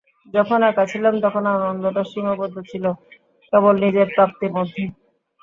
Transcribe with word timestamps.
যখন 0.33 0.59
একা 0.63 0.83
ছিলাম, 0.91 1.15
তখন 1.25 1.43
আনন্দটা 1.51 2.01
সীমাবদ্ধ 2.05 2.55
ছিল 2.71 2.85
কেবল 3.53 3.73
নিজের 3.83 4.07
প্রাপ্তির 4.15 4.51
মধ্যে। 4.57 4.83